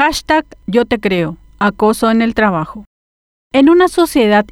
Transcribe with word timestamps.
Hashtag 0.00 0.46
Yo 0.66 0.86
te 0.86 0.98
creo. 0.98 1.36
Acoso 1.58 2.10
en 2.10 2.22
el 2.22 2.32
trabajo. 2.32 2.86
En 3.52 3.68
una 3.68 3.86
sociedad 3.86 4.46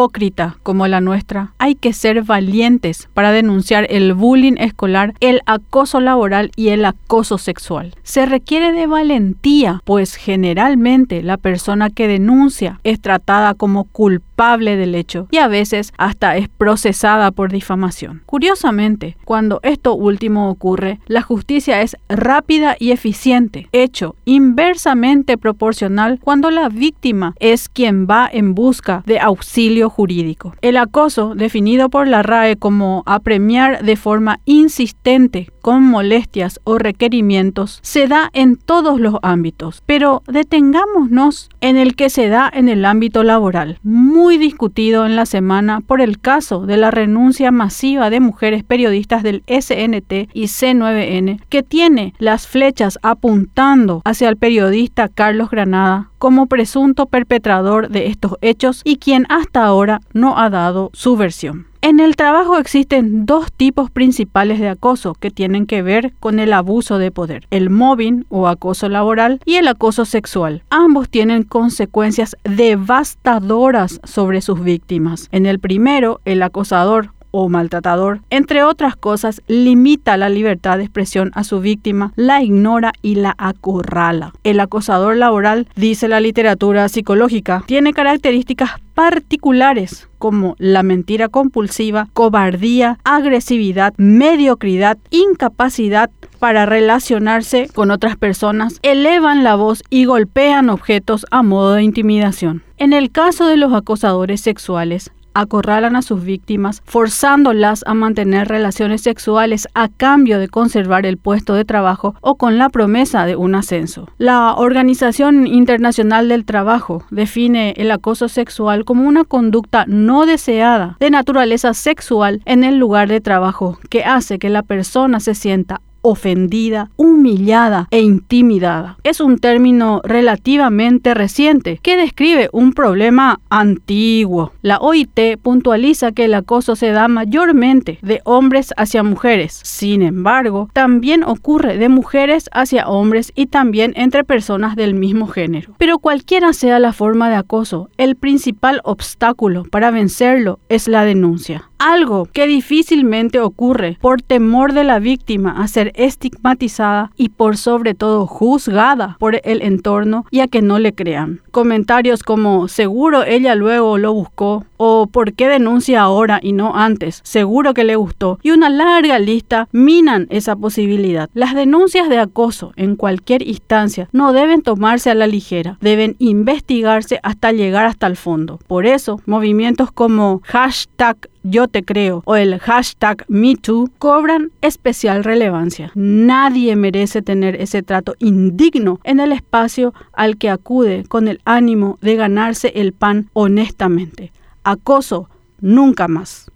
hipócrita 0.00 0.56
como 0.62 0.88
la 0.88 1.02
nuestra, 1.02 1.52
hay 1.58 1.74
que 1.74 1.92
ser 1.92 2.22
valientes 2.22 3.10
para 3.12 3.32
denunciar 3.32 3.86
el 3.90 4.14
bullying 4.14 4.54
escolar, 4.56 5.12
el 5.20 5.42
acoso 5.44 6.00
laboral 6.00 6.52
y 6.56 6.68
el 6.68 6.86
acoso 6.86 7.36
sexual. 7.36 7.94
Se 8.02 8.24
requiere 8.24 8.72
de 8.72 8.86
valentía, 8.86 9.82
pues 9.84 10.14
generalmente 10.14 11.22
la 11.22 11.36
persona 11.36 11.90
que 11.90 12.08
denuncia 12.08 12.80
es 12.82 13.00
tratada 13.02 13.52
como 13.52 13.84
culpable 13.84 14.76
del 14.76 14.94
hecho 14.94 15.28
y 15.30 15.36
a 15.36 15.48
veces 15.48 15.92
hasta 15.98 16.38
es 16.38 16.48
procesada 16.48 17.30
por 17.30 17.52
difamación. 17.52 18.22
Curiosamente, 18.24 19.18
cuando 19.26 19.60
esto 19.62 19.94
último 19.94 20.48
ocurre, 20.48 20.98
la 21.08 21.20
justicia 21.20 21.82
es 21.82 21.94
rápida 22.08 22.74
y 22.78 22.92
eficiente, 22.92 23.68
hecho 23.72 24.16
inversamente 24.24 25.36
proporcional 25.36 26.18
cuando 26.22 26.50
la 26.50 26.70
víctima 26.70 27.34
es 27.38 27.68
quien 27.68 28.06
va 28.06 28.30
en 28.32 28.54
busca 28.54 29.02
de 29.04 29.20
auxilio 29.20 29.89
jurídico. 29.90 30.54
El 30.62 30.78
acoso, 30.78 31.34
definido 31.34 31.90
por 31.90 32.08
la 32.08 32.22
RAE 32.22 32.56
como 32.56 33.02
apremiar 33.04 33.84
de 33.84 33.96
forma 33.96 34.40
insistente 34.46 35.50
con 35.60 35.82
molestias 35.82 36.60
o 36.64 36.78
requerimientos, 36.78 37.80
se 37.82 38.06
da 38.06 38.30
en 38.32 38.56
todos 38.56 39.00
los 39.00 39.16
ámbitos, 39.22 39.82
pero 39.86 40.22
detengámonos 40.26 41.48
en 41.60 41.76
el 41.76 41.96
que 41.96 42.10
se 42.10 42.28
da 42.28 42.50
en 42.52 42.68
el 42.68 42.84
ámbito 42.84 43.22
laboral, 43.22 43.78
muy 43.82 44.38
discutido 44.38 45.06
en 45.06 45.16
la 45.16 45.26
semana 45.26 45.80
por 45.80 46.00
el 46.00 46.20
caso 46.20 46.66
de 46.66 46.76
la 46.76 46.90
renuncia 46.90 47.50
masiva 47.50 48.10
de 48.10 48.20
mujeres 48.20 48.64
periodistas 48.64 49.22
del 49.22 49.42
SNT 49.46 50.30
y 50.32 50.44
C9N, 50.44 51.40
que 51.48 51.62
tiene 51.62 52.14
las 52.18 52.46
flechas 52.46 52.98
apuntando 53.02 54.02
hacia 54.04 54.28
el 54.28 54.36
periodista 54.36 55.08
Carlos 55.08 55.50
Granada 55.50 56.10
como 56.18 56.46
presunto 56.46 57.06
perpetrador 57.06 57.88
de 57.88 58.06
estos 58.06 58.36
hechos 58.40 58.82
y 58.84 58.96
quien 58.96 59.26
hasta 59.30 59.64
ahora 59.64 60.00
no 60.12 60.38
ha 60.38 60.50
dado 60.50 60.90
su 60.92 61.16
versión. 61.16 61.69
En 61.82 61.98
el 61.98 62.14
trabajo 62.14 62.58
existen 62.58 63.24
dos 63.24 63.50
tipos 63.50 63.90
principales 63.90 64.60
de 64.60 64.68
acoso 64.68 65.14
que 65.14 65.30
tienen 65.30 65.64
que 65.64 65.80
ver 65.80 66.12
con 66.20 66.38
el 66.38 66.52
abuso 66.52 66.98
de 66.98 67.10
poder, 67.10 67.46
el 67.50 67.70
mobbing 67.70 68.26
o 68.28 68.48
acoso 68.48 68.90
laboral 68.90 69.40
y 69.46 69.54
el 69.54 69.66
acoso 69.66 70.04
sexual. 70.04 70.62
Ambos 70.68 71.08
tienen 71.08 71.42
consecuencias 71.42 72.36
devastadoras 72.44 73.98
sobre 74.04 74.42
sus 74.42 74.62
víctimas. 74.62 75.28
En 75.32 75.46
el 75.46 75.58
primero, 75.58 76.20
el 76.26 76.42
acosador 76.42 77.14
o 77.30 77.48
maltratador, 77.48 78.20
entre 78.30 78.62
otras 78.62 78.96
cosas, 78.96 79.42
limita 79.46 80.16
la 80.16 80.28
libertad 80.28 80.78
de 80.78 80.84
expresión 80.84 81.30
a 81.34 81.44
su 81.44 81.60
víctima, 81.60 82.12
la 82.16 82.42
ignora 82.42 82.92
y 83.02 83.16
la 83.16 83.34
acorrala. 83.38 84.32
El 84.44 84.60
acosador 84.60 85.16
laboral, 85.16 85.68
dice 85.76 86.08
la 86.08 86.20
literatura 86.20 86.88
psicológica, 86.88 87.64
tiene 87.66 87.92
características 87.92 88.70
particulares 88.94 90.08
como 90.18 90.54
la 90.58 90.82
mentira 90.82 91.28
compulsiva, 91.28 92.08
cobardía, 92.12 92.98
agresividad, 93.04 93.94
mediocridad, 93.96 94.98
incapacidad 95.10 96.10
para 96.38 96.66
relacionarse 96.66 97.68
con 97.74 97.90
otras 97.90 98.16
personas, 98.16 98.78
elevan 98.82 99.44
la 99.44 99.54
voz 99.54 99.82
y 99.88 100.04
golpean 100.04 100.68
objetos 100.68 101.24
a 101.30 101.42
modo 101.42 101.72
de 101.72 101.82
intimidación. 101.82 102.62
En 102.76 102.92
el 102.92 103.10
caso 103.10 103.46
de 103.46 103.56
los 103.56 103.72
acosadores 103.72 104.40
sexuales, 104.40 105.10
acorralan 105.34 105.96
a 105.96 106.02
sus 106.02 106.24
víctimas, 106.24 106.82
forzándolas 106.84 107.84
a 107.86 107.94
mantener 107.94 108.48
relaciones 108.48 109.02
sexuales 109.02 109.68
a 109.74 109.88
cambio 109.88 110.38
de 110.38 110.48
conservar 110.48 111.06
el 111.06 111.16
puesto 111.16 111.54
de 111.54 111.64
trabajo 111.64 112.14
o 112.20 112.36
con 112.36 112.58
la 112.58 112.68
promesa 112.68 113.26
de 113.26 113.36
un 113.36 113.54
ascenso. 113.54 114.08
La 114.18 114.54
Organización 114.54 115.46
Internacional 115.46 116.28
del 116.28 116.44
Trabajo 116.44 117.04
define 117.10 117.74
el 117.76 117.90
acoso 117.90 118.28
sexual 118.28 118.84
como 118.84 119.06
una 119.06 119.24
conducta 119.24 119.84
no 119.86 120.26
deseada 120.26 120.96
de 121.00 121.10
naturaleza 121.10 121.74
sexual 121.74 122.42
en 122.44 122.64
el 122.64 122.76
lugar 122.76 123.08
de 123.08 123.20
trabajo 123.20 123.78
que 123.88 124.04
hace 124.04 124.38
que 124.38 124.50
la 124.50 124.62
persona 124.62 125.20
se 125.20 125.34
sienta 125.34 125.80
ofendida, 126.02 126.90
humillada 126.96 127.88
e 127.90 128.00
intimidada. 128.00 128.98
Es 129.02 129.20
un 129.20 129.38
término 129.38 130.00
relativamente 130.04 131.14
reciente 131.14 131.78
que 131.82 131.96
describe 131.96 132.48
un 132.52 132.72
problema 132.72 133.40
antiguo. 133.50 134.52
La 134.62 134.78
OIT 134.78 135.38
puntualiza 135.42 136.12
que 136.12 136.24
el 136.24 136.34
acoso 136.34 136.76
se 136.76 136.90
da 136.90 137.08
mayormente 137.08 137.98
de 138.02 138.20
hombres 138.24 138.72
hacia 138.76 139.02
mujeres. 139.02 139.60
Sin 139.64 140.02
embargo, 140.02 140.68
también 140.72 141.24
ocurre 141.24 141.76
de 141.78 141.88
mujeres 141.88 142.48
hacia 142.52 142.88
hombres 142.88 143.32
y 143.34 143.46
también 143.46 143.92
entre 143.96 144.24
personas 144.24 144.76
del 144.76 144.94
mismo 144.94 145.26
género. 145.26 145.74
Pero 145.78 145.98
cualquiera 145.98 146.52
sea 146.52 146.78
la 146.78 146.92
forma 146.92 147.28
de 147.28 147.36
acoso, 147.36 147.90
el 147.96 148.16
principal 148.16 148.80
obstáculo 148.84 149.64
para 149.64 149.90
vencerlo 149.90 150.58
es 150.68 150.88
la 150.88 151.04
denuncia 151.04 151.69
algo 151.80 152.26
que 152.26 152.46
difícilmente 152.46 153.40
ocurre 153.40 153.98
por 154.00 154.22
temor 154.22 154.72
de 154.72 154.84
la 154.84 155.00
víctima 155.00 155.60
a 155.60 155.66
ser 155.66 155.92
estigmatizada 155.96 157.10
y 157.16 157.30
por 157.30 157.56
sobre 157.56 157.94
todo 157.94 158.26
juzgada 158.26 159.16
por 159.18 159.40
el 159.42 159.62
entorno 159.62 160.26
y 160.30 160.40
a 160.40 160.46
que 160.46 160.62
no 160.62 160.78
le 160.78 160.92
crean. 160.92 161.40
Comentarios 161.50 162.22
como 162.22 162.68
seguro 162.68 163.24
ella 163.24 163.54
luego 163.54 163.98
lo 163.98 164.12
buscó 164.12 164.64
o 164.82 165.08
por 165.08 165.34
qué 165.34 165.46
denuncia 165.46 166.00
ahora 166.00 166.40
y 166.42 166.52
no 166.52 166.74
antes, 166.74 167.20
seguro 167.22 167.74
que 167.74 167.84
le 167.84 167.96
gustó 167.96 168.38
y 168.42 168.50
una 168.50 168.70
larga 168.70 169.18
lista 169.18 169.68
minan 169.72 170.26
esa 170.30 170.56
posibilidad. 170.56 171.28
Las 171.34 171.54
denuncias 171.54 172.08
de 172.08 172.18
acoso 172.18 172.72
en 172.76 172.96
cualquier 172.96 173.46
instancia 173.46 174.08
no 174.12 174.32
deben 174.32 174.62
tomarse 174.62 175.10
a 175.10 175.14
la 175.14 175.26
ligera, 175.26 175.76
deben 175.82 176.16
investigarse 176.18 177.20
hasta 177.22 177.52
llegar 177.52 177.84
hasta 177.84 178.06
el 178.06 178.16
fondo. 178.16 178.58
Por 178.66 178.86
eso, 178.86 179.20
movimientos 179.26 179.92
como 179.92 180.40
hashtag 180.44 181.28
yo 181.42 181.68
te 181.68 181.82
creo 181.82 182.22
o 182.24 182.36
el 182.36 182.58
hashtag 182.58 183.24
MeToo 183.28 183.90
cobran 183.98 184.50
especial 184.62 185.24
relevancia. 185.24 185.92
Nadie 185.94 186.74
merece 186.76 187.20
tener 187.20 187.60
ese 187.60 187.82
trato 187.82 188.14
indigno 188.18 188.98
en 189.04 189.20
el 189.20 189.32
espacio 189.32 189.92
al 190.14 190.38
que 190.38 190.48
acude 190.48 191.04
con 191.06 191.28
el 191.28 191.40
ánimo 191.44 191.98
de 192.00 192.16
ganarse 192.16 192.72
el 192.76 192.94
pan 192.94 193.28
honestamente. 193.34 194.32
Acoso, 194.62 195.28
nunca 195.60 196.06
más. 196.06 196.50